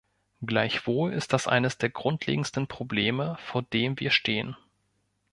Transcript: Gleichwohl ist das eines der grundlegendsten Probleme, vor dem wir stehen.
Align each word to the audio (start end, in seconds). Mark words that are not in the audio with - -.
Gleichwohl 0.41 1.13
ist 1.13 1.31
das 1.31 1.47
eines 1.47 1.77
der 1.77 1.91
grundlegendsten 1.91 2.65
Probleme, 2.65 3.37
vor 3.41 3.61
dem 3.61 3.99
wir 3.99 4.09
stehen. 4.09 4.55